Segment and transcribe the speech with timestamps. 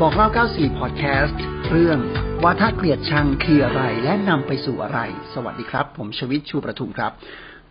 [0.00, 1.36] บอกเล่า 94 Podcast
[1.70, 1.98] เรื่อง
[2.42, 4.98] ว่าถ้าเกลียดชังคืออะไรและนำไปสู่อะไร
[5.34, 7.12] สวัสดีครับ ผมชวิตชูประทุมครับ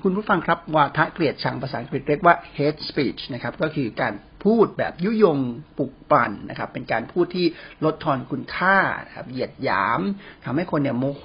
[0.06, 4.14] คุณผู้ฟังครับวาทะเกลียดชังภาษาอังกฤษเรียกว่า hate speech นะครับ ก็คือการ
[4.44, 5.40] พูดแบบยุยง
[5.78, 7.46] ปลุกปั่นนะครับ เป็นการพูดที่
[7.86, 8.78] ลดทอนคุณค่า
[9.16, 10.02] ครับเหยียดหยาม
[10.46, 11.24] ทำให้คนเนี่ยโมโห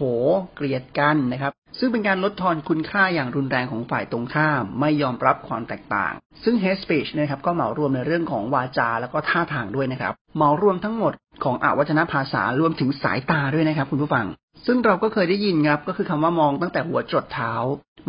[0.56, 6.12] เกลียดกันนะครับ ซึ่งเป็นการลดทอนคุณค่าอย่างรุนแรงของฝ่ายตรงข้าม ไม่ยอมรับความแตกต่าง
[6.44, 11.12] ซึ่ง hate speech นะครับ ก็เหมารวมในเรื่องของวาจาแล้วก็ท่าทางด้วยนะครับเหมารวมทั้งหมด
[11.44, 14.26] ของอวัจนภาษารวมถึงสายตาด้วยนะครับ คุณผู้ฟัง
[14.66, 17.52] ซึ่งเราก็เคยได้ยินครับก็คือคำว่ามองตั้งแต่หัวจดเท้า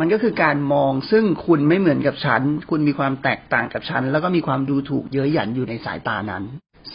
[0.00, 6.44] มันก็คือการมองซึ่งคุณไม่เหมือนกับฉัน คุณมีความแตกต่างกับฉัน แล้วก็มีความดูถูกเย้ยหยันอยู่ในสายตานั้น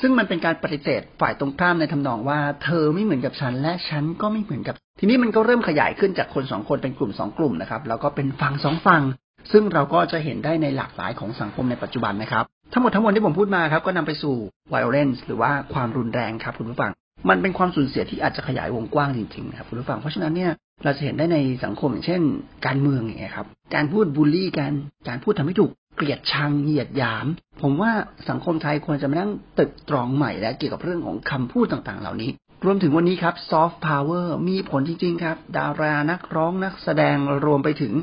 [0.02, 9.04] ซึ่งมันเป็นการปฏิเสธฝ่ายตรงข้ามในทำนองว่า เธอไม่เหมือนกับฉัน และฉันก็ไม่เหมือนกับ ทีนี้มันก็เริ่มขยายขึ้นจากคนสองคนเป็นกลุ่มสองกลุ่มนะครับ แล้วก็เป็นฝั่งสองฝั่ง
[9.52, 14.36] ซึ่งเราก็จะเห็นได้ในหลากหลายของสังคมในปัจจุบันนะครับ ทั้งหมดทั้งมวลที่ผมพูดมาครับ ก็นำไปสู่
[14.74, 16.92] violence หรือว่าความรุนแรงครับคุณผู้ฟัง
[17.30, 20.52] มันเป็นความสูญเสียที่อาจจะขยายวงกว้างจริงๆนะครับคุณผู้ฟัง เพราะฉะนั้นเนี่ย
[20.84, 22.22] เราจะเห็นได้ในสังคมอย่างเช่น
[22.66, 24.72] การเมืองอย่างเงี้ยครับ การพูดบูลลี่กัน
[25.08, 27.26] การพูดทำให้ถูกเกลียดชังเหยียดหยาม
[27.62, 27.92] ผมว่า
[28.30, 32.30] สังคมไทยควรจะมานั่งตึกตรองใหม่และเกี่ยวกับเรื่องของคำพูดต่างๆ เหล่านี้
[32.66, 37.94] รวมถึงวันนี้ครับ soft power มีผลจริง ๆ ครับ ดารานักร้องนักแสดงรวมไปถึง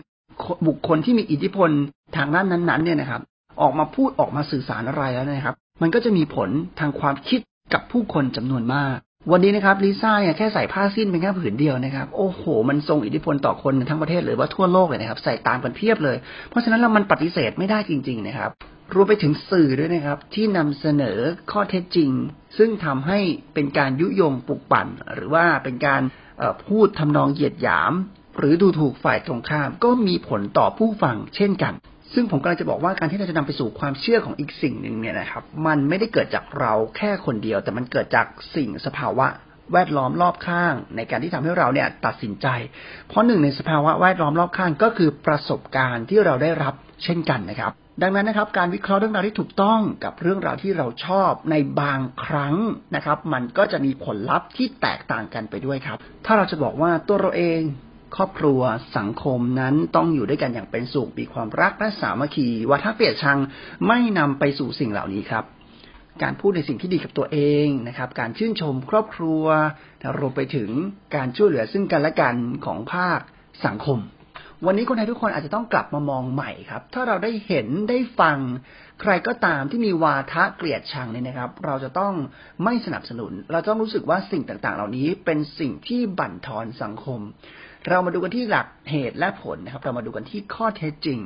[0.66, 1.70] บุคคลที่มีอิทธิพล
[2.16, 3.22] ทางด้านนั้นๆ เนี่ยนะครับ
[3.62, 6.48] ออกมาพูดออกมาสื่อสารอะไรแล้วนะครับ มันก็จะมีผล
[6.80, 7.40] ทางความคิด
[7.72, 8.96] กับผู้คนจำนวนมาก
[9.28, 16.16] วันนี้นะครับลิซ่าเนี่ยแค่ใส่ผ้าสิ้นเป็นแค่ผืนเดียวนะครับ โอ้โห มันทรงอิทธิพลต่อคนทั้งประเทศเลยว่าทั่วโลกเลยนะครับ ใส่ตามกันเพียบเลย
[16.50, 18.50] เพราะฉะนั้นเรามันปฏิเสธไม่ได้จริง ๆ นะครับ
[18.94, 21.18] รวมไปถึงสื่อด้วยนะครับ ที่นำเสนอ
[21.50, 22.10] ข้อเท็จจริง
[22.58, 23.18] ซึ่งทำให้
[23.54, 26.02] เป็นการยุยงปลุกปั่น หรือว่าเป็นการ
[26.66, 27.92] พูดทำนองเหยียดหยาม
[28.38, 31.74] หรือดูถูกฝ่ายตรงข้าม ก็มีผลต่อผู้ฟังเช่นกัน
[32.14, 39.26] ซึ่งผมกำลังจะบอกว่าการที่เราจะนำไปสู่ความเชื่อของอีกสิ่งหนึ่งเนี่ยนะครับ มันไม่ได้เกิดจากเราแค่คนเดียว แต่มันเกิดจากสิ่งสภาวะ
[39.72, 42.46] แวดล้อมรอบข้าง ในการที่ทำให้เราเนี่ยตัดสินใจ
[43.08, 47.72] เพราะหนึ่งในสภาวะแวดล้อมรอบข้างก็คือประสบการณ์ที่เราได้รับเช่นกันนะครับ
[48.02, 52.54] ดังนั้นนะครับ การวิเคราะห์เรื่องราวที่ถูกต้องกับเรื่องราวที่เราชอบในบางครั้ง
[52.94, 57.60] นะครับ มันก็จะมีผลลัพธ์ที่แตกต่างกันไปด้วยครับ ถ้าเราจะบอกว่าตัวเราเอง
[58.16, 58.60] ครอบครัว
[58.96, 63.38] สังคมนั้นต้องอยู่ด้วยกันอย่างเป็นสุขมีความรักและสามัคคีวัฒนเปรียดชัง
[63.86, 65.44] ไม่นำไปสู่สิ่งเหล่านี้ครับ
[66.22, 69.44] การพูดในสิ่งที่ดีกับตัวเองนะครับ การชื่นชมครอบครัว
[70.18, 70.70] รวมไปถึง
[71.16, 72.34] การช่วยเหลือซึ่งกันและกัน
[72.66, 73.20] ของภาค
[73.66, 73.98] สังคม
[74.66, 78.38] วันนี้คนไทยทุกคนอาจจะต้องกลับมามองใหม่ครับ ถ้าเราได้เห็นได้ฟัง
[79.00, 82.14] ใครก็ตามที่มีวาทะเกลียดชังเนี่ยนะครับ เราจะต้อง
[82.64, 87.20] ไม่สนับสนุน เราต้องรู้สึกว่าสิ่งต่างๆ เหล่านี้เป็นสิ่งที่บั่นทอนสังคม
[87.88, 91.18] เรามาดูกันที่หลักเหตุและผลนะครับ เรามาดูกันที่ข้อเท็จจริง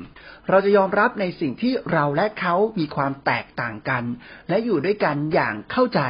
[0.49, 4.05] เราจะยอมรับในสิ่งที่เราและเขามีความแตกต่างกัน
[4.49, 6.01] และอยู่ด้วยกันอย่างเข้าใจ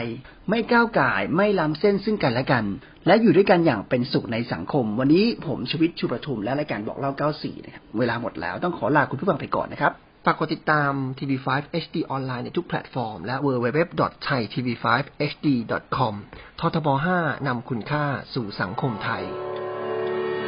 [0.50, 2.64] ไม่ก้าวก่ายไม่ล้ำเส้นซึ่งกันและกัน
[3.06, 9.92] และอยู่ด้วยกันอย่างเป็นสุขในสังคม วันนี้ผมชวิตชูประทุมและรายการบอกเล่า 94 นะครับ เวลาหมดแล้วต้องขอลาคุณผู้ฟังไปก่อนนะครับ
[10.24, 11.46] ฝากกดติดตาม TV5
[11.84, 16.14] HD ออนไลน์ในทุกแพลตฟอร์ม และ www.thaitv5hd.com
[16.60, 19.24] ททบ 5 นำคุณค่าสู่สังคมไทย